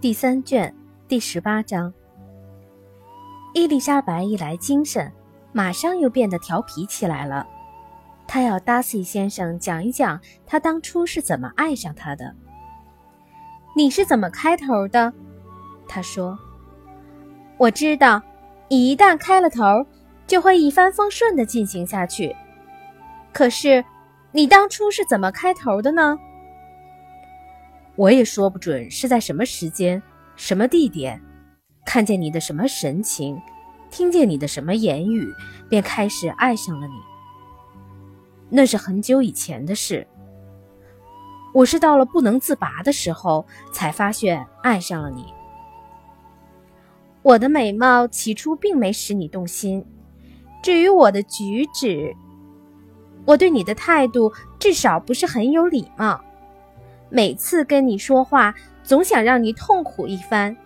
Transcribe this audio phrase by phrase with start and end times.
[0.00, 0.74] 第三卷
[1.08, 1.92] 第十八章。
[3.52, 5.12] 伊丽莎白一来精神，
[5.52, 7.46] 马上又变得调皮起来了。
[8.26, 12.34] 她要达西先生讲一讲他当初是怎么爱上她的。
[13.76, 15.12] 你是怎么开头的？
[15.86, 16.38] 他说
[17.58, 18.22] ：“我知道，
[18.68, 19.84] 你一旦开了头，
[20.26, 22.34] 就会一帆风顺的进行下去。
[23.34, 23.84] 可是，
[24.32, 26.18] 你当初是怎么开头的呢？”
[28.00, 30.02] 我也说不准是在什么时间、
[30.34, 31.20] 什么地点，
[31.84, 33.38] 看见你的什么神情，
[33.90, 35.30] 听见你的什么言语，
[35.68, 36.94] 便开始爱上了你。
[38.48, 40.06] 那是很久以前的事。
[41.52, 45.26] 我是到了不能自拔的时候，才发现爱上了你。
[47.20, 49.84] 我的美貌起初并没使你动心，
[50.62, 52.16] 至于我的举止，
[53.26, 56.18] 我对你的态度至少不是很有礼貌。
[57.10, 60.56] 每次跟你说话，总想让你痛苦一番。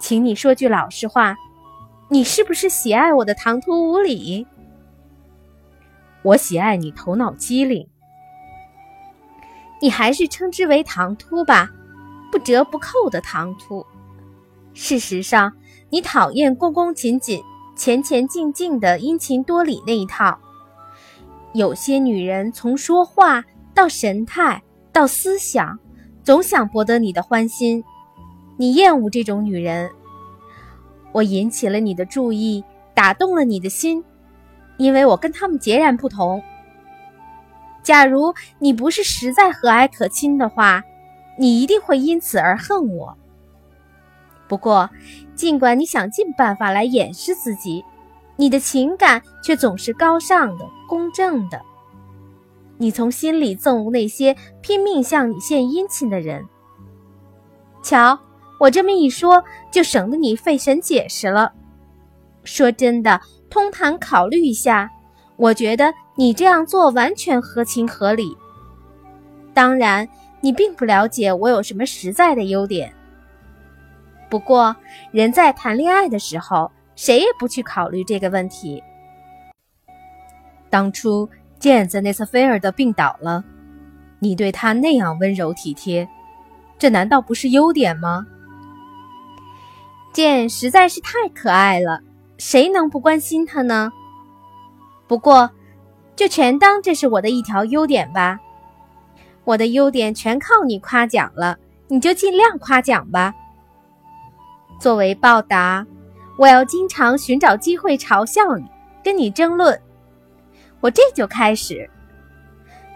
[0.00, 1.36] 请你说句老实话，
[2.08, 4.46] 你是不是喜爱我的唐突无礼？
[6.22, 7.86] 我喜爱你头脑机灵。
[9.80, 11.70] 你还是称之为唐突吧，
[12.32, 13.86] 不折不扣的唐突。
[14.74, 15.52] 事实上，
[15.90, 17.40] 你讨厌恭恭谨谨、
[17.76, 20.38] 前前进进的殷勤多礼那一套。
[21.54, 24.62] 有些女人从说话到神态。
[24.92, 25.78] 到思想，
[26.22, 27.84] 总想博得你的欢心，
[28.56, 29.90] 你厌恶这种女人。
[31.12, 34.04] 我引起了你的注意，打动了你的心，
[34.76, 36.42] 因为我跟他们截然不同。
[37.82, 40.82] 假如你不是实在和蔼可亲的话，
[41.38, 43.16] 你一定会因此而恨我。
[44.48, 44.90] 不过，
[45.34, 47.84] 尽管你想尽办法来掩饰自己，
[48.36, 51.62] 你的情感却总是高尚的、公正的。
[52.80, 56.42] 你从心里憎恶那些拼命向你献殷勤的人。
[57.82, 58.18] 瞧，
[58.58, 61.52] 我这么一说，就省得你费神解释了。
[62.42, 63.20] 说真的，
[63.50, 64.90] 通谈考虑一下，
[65.36, 68.34] 我觉得你这样做完全合情合理。
[69.52, 70.08] 当然，
[70.40, 72.90] 你并不了解我有什么实在的优点。
[74.30, 74.74] 不过，
[75.12, 78.82] 人在谈恋爱的时候，谁也不去考虑这个问题。
[80.70, 81.28] 当初。
[81.60, 83.44] 见在内瑟菲尔的病倒了，
[84.18, 86.08] 你对他那样温柔体贴，
[86.78, 88.26] 这难道不是优点吗？
[90.12, 92.00] 见实在是太可爱了，
[92.38, 93.92] 谁能不关心他呢？
[95.06, 95.50] 不过，
[96.16, 98.40] 就全当这是我的一条优点吧。
[99.44, 103.34] 我的优点全靠你夸奖了，你就尽量夸奖吧。
[104.80, 105.86] 作为报答，
[106.38, 108.64] 我要经常寻找机会嘲笑你，
[109.04, 109.78] 跟你争论。
[110.80, 111.88] 我这就开始，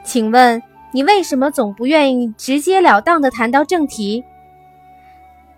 [0.03, 0.62] 请问
[0.93, 4.25] 你为什么总不愿意直截了当的谈到正题？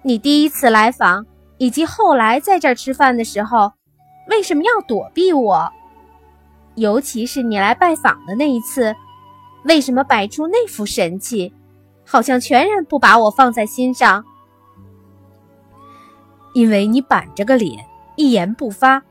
[0.02, 1.26] 你第一次来访
[1.58, 3.72] 以及后来在这儿吃饭的时候，
[4.28, 5.72] 为什么要躲避我？
[6.74, 8.94] 尤其是你来拜访的那一次，
[9.64, 11.54] 为什么摆出那副神气，
[12.04, 14.24] 好像全然不把我放在心上？
[16.54, 17.84] 因为你板着个脸，
[18.16, 19.02] 一言不发，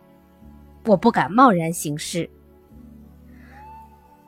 [0.85, 2.29] 我不敢贸然行事。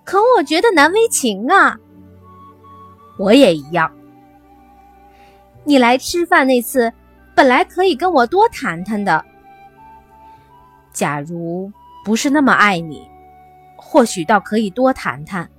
[0.08, 1.78] 可我觉得难为情啊！
[3.20, 3.92] 我也一样。
[5.66, 6.94] 你来吃饭那次，
[7.36, 9.26] 本来可以跟我多谈谈的。
[10.94, 11.70] 假如
[12.06, 13.06] 不是那么爱你，
[13.76, 15.50] 或许倒可以多谈谈。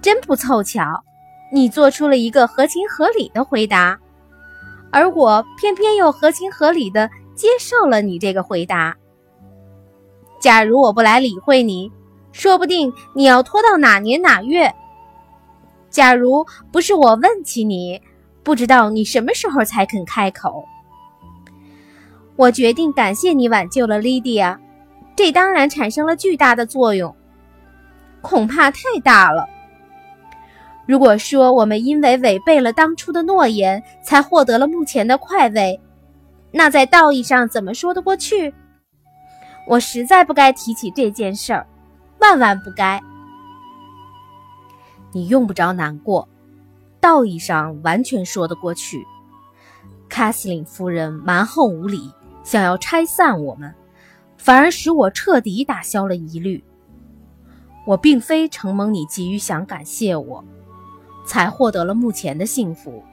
[0.00, 1.02] 真不凑巧，
[1.50, 3.98] 你做出了一个合情合理的回答，
[4.92, 8.96] 而我偏偏又合情合理的接受了你这个回答。
[10.40, 11.90] 假如我不来理会你。
[12.34, 14.74] 说不定你要拖到哪年哪月。
[15.88, 18.02] 假如不是我问起你，
[18.42, 20.64] 不知道你什么时候才肯开口。
[22.34, 24.60] 我决定感谢你挽救了莉迪亚，
[25.14, 27.14] 这当然产生了巨大的作用，
[28.20, 29.48] 恐怕太大了。
[30.86, 35.80] 如果说我们因为违背了当初的诺言才获得了目前的快慰，
[36.50, 38.52] 那在道义上怎么说得过去？
[39.68, 41.64] 我实在不该提起这件事儿。
[42.24, 43.02] 万万不该！
[45.12, 46.26] 你用不着难过，
[46.98, 49.04] 道义上完全说得过去。
[50.08, 52.10] 卡斯琳夫人蛮横无理，
[52.42, 53.74] 想要拆散我们，
[54.38, 56.64] 反而使我彻底打消了疑虑。
[57.86, 60.42] 我并非承蒙你急于想感谢我，
[61.26, 63.04] 才获得了目前的幸福，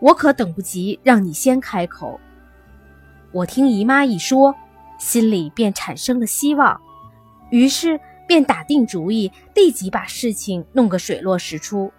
[0.00, 2.20] 我可等不及让你先开口。
[3.32, 4.54] 我听姨妈一说，
[4.98, 6.78] 心里便产生了希望，
[7.48, 7.98] 于是。
[8.26, 11.92] 便打定主意，立即把事情弄个水落石出。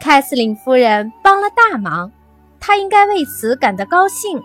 [0.00, 2.12] 凯瑟琳夫人帮了大忙，
[2.60, 4.42] 她应该为此感到高兴，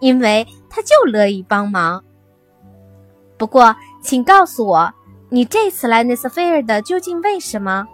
[0.00, 2.02] 因为她就乐意帮忙。
[3.36, 4.92] 不过，请告诉我，
[5.28, 7.86] 你这次来内斯菲尔的究竟为什么？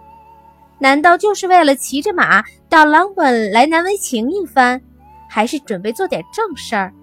[0.79, 4.81] 难道就是为了骑着马到朗本来难为情一番，
[5.29, 6.93] 还是准备做点正事儿？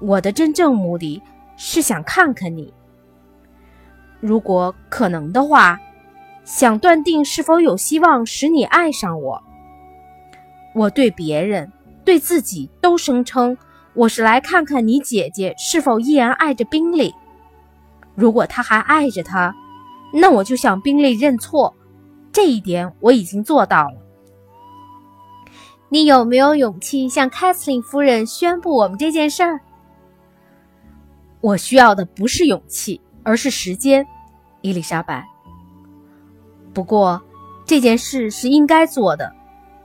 [0.00, 1.22] 我的真正目的
[1.62, 2.72] 是想看看你，
[4.18, 5.78] 如果可能的话。
[6.42, 9.40] 想断定是否有希望使你爱上我。
[10.74, 11.70] 我对别人、
[12.04, 13.56] 对自己都声称
[13.94, 17.14] 我是来看看你姐姐是否依然爱着宾利。
[18.16, 19.54] 如果她还爱着他，
[20.12, 21.76] 那我就向宾利认错。
[22.32, 23.94] 这一点我已经做到了。
[25.90, 29.60] 你有没有勇气向凯瑟琳夫人宣布我们这件事儿？
[31.40, 34.06] 我需要的不是勇气，而是时间，
[34.60, 35.26] 伊丽莎白。
[36.72, 37.20] 不过，
[37.64, 39.32] 这件事是应该做的。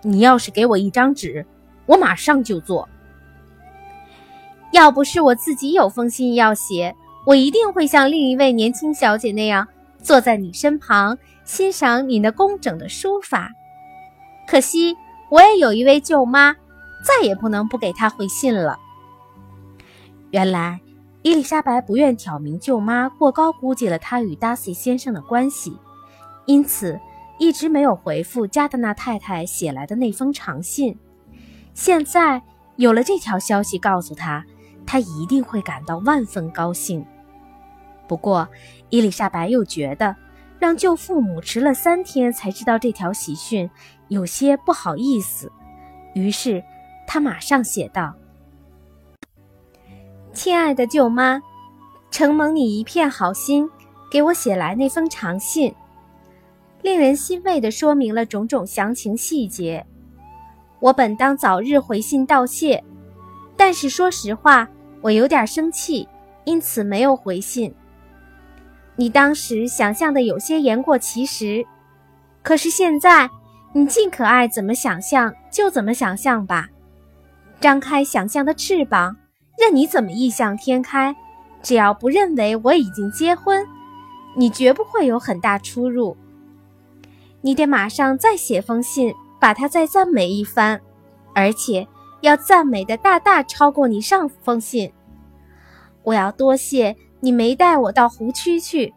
[0.01, 1.45] 你要是给我一张纸，
[1.85, 2.87] 我马上就做。
[4.71, 6.93] 要不是我自己有封信要写，
[7.25, 9.67] 我一定会像另一位年轻小姐那样，
[10.01, 13.49] 坐在你身旁，欣赏你那工整的书法。
[14.47, 14.95] 可惜，
[15.31, 16.53] 我也有一位舅妈，
[17.03, 18.77] 再也不能不给她回信了。
[20.31, 20.79] 原来，
[21.25, 25.75] 伊丽莎白不愿挑明舅妈，过高估计了她与达西先生的关系。
[26.45, 26.99] 因此，
[27.39, 30.95] 一直没有回复加德纳太太写来的那封长信。
[31.73, 32.43] 现在
[32.75, 34.45] 有了这条消息告诉他，
[34.85, 37.03] 他一定会感到万分高兴。
[38.07, 38.47] 不过，
[38.91, 40.15] 伊丽莎白又觉得
[40.59, 43.67] 让舅父母迟了三天才知道这条喜讯
[44.09, 45.51] 有些不好意思，
[46.13, 46.63] 于是
[47.07, 48.13] 她马上写道
[50.35, 51.41] ：“亲爱的舅妈，
[52.11, 53.69] 承蒙你一片好心，
[54.11, 55.73] 给我写来那封长信。”
[56.83, 59.83] 令人欣慰地说明了种种详情细节。
[60.79, 62.83] 我本当早日回信道谢，
[63.55, 64.67] 但是说实话，
[65.01, 66.07] 我有点生气，
[66.43, 67.73] 因此没有回信。
[68.97, 71.65] 你当时想象的有些言过其实，
[72.43, 73.29] 可是现在
[73.73, 76.69] 你尽可爱怎么想象就怎么想象吧，
[77.59, 79.17] 张开想象的翅膀，
[79.57, 81.15] 任你怎么异想天开。
[81.61, 83.65] 只要不认为我已经结婚，
[84.35, 86.15] 你绝不会有很大出入。
[87.41, 90.81] 你得马上再写封信，把它再赞美一番，
[91.33, 91.87] 而且
[92.21, 94.93] 要赞美的大大超过你上封信。
[96.03, 98.93] 我要多谢你没带我到湖区去，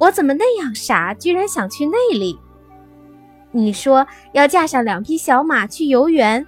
[0.00, 2.40] 我怎么那样傻，居然想去那里？
[3.52, 6.44] 你说要驾上两匹小马去游园，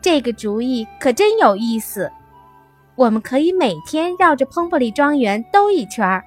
[0.00, 2.12] 这个主意可真有意思。
[2.96, 6.24] 我们可以每天绕着彭伯利庄园兜一圈儿。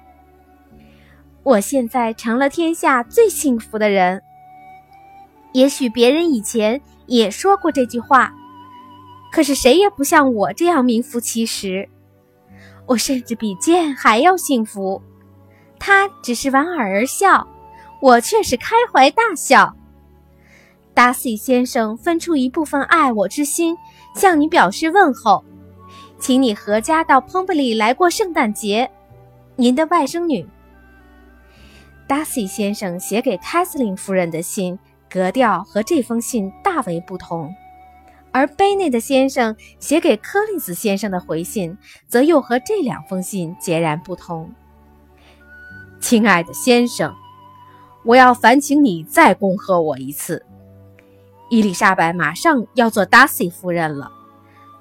[1.42, 4.22] 我现在成了天下最幸福的人。
[5.52, 8.34] 也许别人以前也说过这句话，
[9.32, 11.88] 可是谁也不像我这样名副其实。
[12.84, 15.02] 我甚至比剑还要幸福。
[15.78, 17.46] 他只是莞尔而笑，
[18.02, 19.74] 我却是开怀大笑。
[20.92, 23.76] 达西先生分出一部分爱我之心，
[24.14, 25.44] 向你表示问候，
[26.18, 28.90] 请你阖家到彭布里来过圣诞节。
[29.56, 30.46] 您的外甥女。
[32.06, 34.78] 达西先生写给凯瑟琳夫人的信
[35.10, 37.54] 格调和这封信大为不同，
[38.32, 44.52] 而贝内的先生写给柯林斯先生的回信则又和这两封信截然不同。
[46.00, 47.14] 亲爱的先生，
[48.04, 50.44] 我要烦请你再恭贺我一次。
[51.50, 54.12] 伊丽莎白马上要做达西夫人了，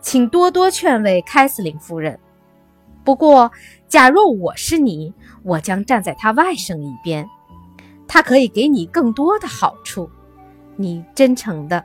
[0.02, 2.20] 请多多劝慰凯瑟琳夫人。
[3.04, 3.52] 不过，
[3.88, 5.14] 假若我是你，
[5.44, 7.30] 我将站在他外甥一边，
[8.08, 10.10] 他可以给你更多的好处。
[10.76, 11.84] 你真诚的，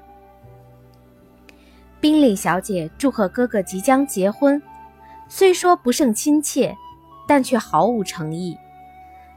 [2.01, 4.61] 宾利小姐祝贺哥哥即将结婚，
[5.29, 6.77] 虽说不甚亲切，
[7.27, 8.57] 但却毫无诚意。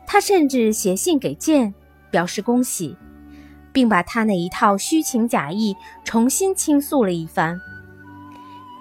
[0.06, 1.74] 她甚至写信给剑，
[2.12, 2.98] 表示恭喜，
[3.72, 7.60] 并把他那一套虚情假意重新倾诉了一番。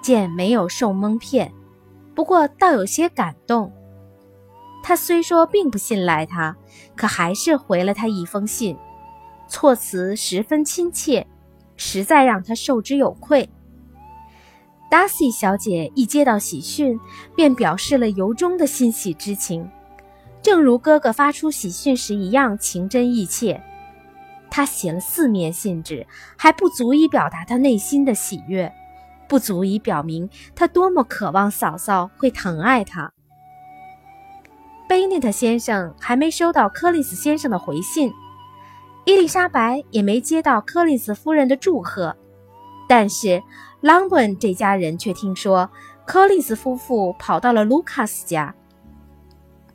[0.05, 1.51] 见没有受蒙骗。
[2.13, 3.73] 不过倒有些感动。
[4.83, 6.55] 他虽说并不信赖他，
[6.95, 8.77] 可还是回了他一封信，
[9.47, 11.25] 措辞十分亲切，
[11.75, 13.49] 实在让他受之有愧。
[14.91, 16.99] 达西小姐一接到喜讯，
[17.35, 19.67] 便表示了由衷的欣喜之情，
[20.43, 23.59] 正如哥哥发出喜讯时一样情真意切。
[24.51, 26.05] 他写了四面信纸，
[26.37, 28.71] 还不足以表达他内心的喜悦。
[29.27, 33.11] 不足以表明他多么渴望嫂嫂会疼爱他。
[34.87, 38.13] 贝内特先生还没收到柯利斯先生的回信，
[39.05, 42.15] 伊丽莎白也没接到柯林斯夫人的祝贺，
[42.87, 43.41] 但是
[43.81, 45.69] 朗顿这家人却听说
[46.05, 48.53] 柯林斯夫妇跑到了卢卡斯家。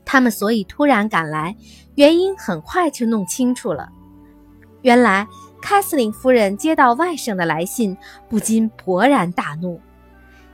[0.05, 1.57] 他们所以突然赶来，
[1.97, 3.89] 原因很快就弄清楚了。
[4.83, 5.27] 原来，
[5.61, 7.97] 凯瑟琳夫人接到外甥的来信，
[8.29, 9.81] 不禁勃然大怒。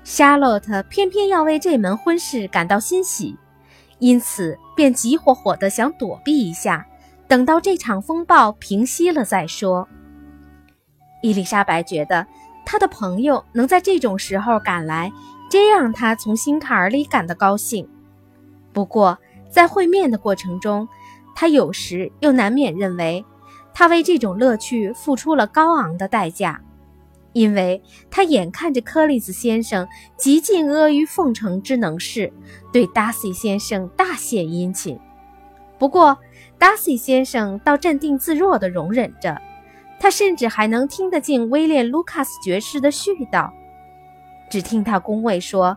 [0.03, 3.37] 夏洛特偏偏要为这门婚事感到欣喜，
[3.99, 6.87] 因此便急火火地想躲避一下，
[7.29, 9.89] 等到这场风暴平息了再说。
[11.23, 12.27] 伊丽莎白觉得
[12.65, 15.13] 她的朋友能在这种时候赶来，
[15.51, 17.89] 真让她从心坎里感到高兴。
[18.73, 19.19] 不过，
[19.49, 20.89] 在会面的过程中，
[21.35, 23.25] 他有时又难免认为，
[23.79, 26.59] 他为这种乐趣付出了高昂的代价，
[27.35, 32.33] 因为他眼看着柯利斯先生极尽阿谀奉承之能事，
[32.73, 34.99] 对达西先生大献殷勤。
[35.79, 36.17] 不过，
[36.57, 39.39] 达西先生倒镇定自若地容忍着，
[40.01, 43.51] 他甚至还能听得进威廉·卢卡斯爵士的絮叨，
[44.49, 45.77] 只听他恭维说，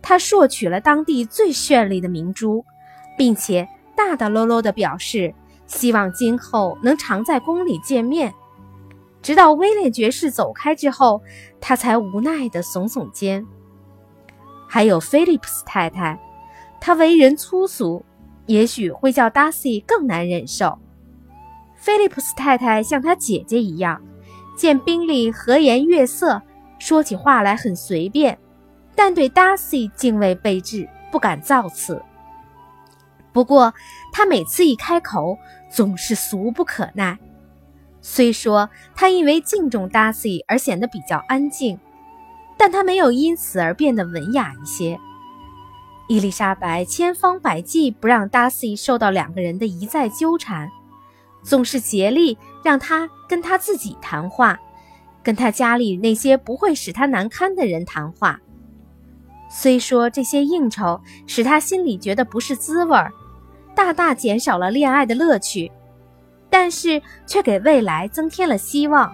[0.00, 2.64] 他硕取了当地最绚丽的明珠。
[3.14, 5.34] 并且大大咯咯地表示
[5.66, 8.34] 希望今后能常在宫里见面，
[9.22, 11.22] 直到威廉爵士走开之后，
[11.60, 13.46] 他才无奈地耸耸肩。
[14.68, 16.18] 还有菲利普斯太太，
[16.80, 18.04] 她为人粗俗，
[18.46, 20.78] 也许会叫达西更难忍受。
[21.76, 24.02] 菲利普斯太太像她姐姐一样，
[24.56, 26.40] 见宾利和颜悦色，
[26.78, 28.38] 说起话来很随便，
[28.94, 32.02] 但对达西敬畏备至，不敢造次。
[33.32, 33.72] 不过，
[34.12, 35.38] 他每次一开口，
[35.70, 37.18] 总是俗不可耐。
[38.00, 41.78] 虽说他因为敬重达西而显得比较安静，
[42.58, 44.98] 但他没有因此而变得文雅一些。
[46.08, 50.68] 伊丽莎白千方百计不让达西受到两个人的一再纠缠，
[51.42, 54.58] 总是竭力让他跟他自己谈话，
[55.22, 58.40] 跟他家里那些不会使他难堪的人谈话。
[59.48, 63.12] 虽说这些应酬使他心里觉得不是滋味儿。
[63.84, 65.68] 大大减少了恋爱的乐趣，
[66.48, 69.12] 但是却给未来增添了希望。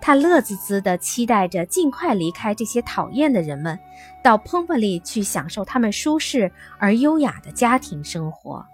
[0.00, 3.78] 他乐滋滋地期待着尽快离开这些讨厌的人们，
[4.20, 8.66] 到彭伯利去享受他们舒适而优雅的家庭生活。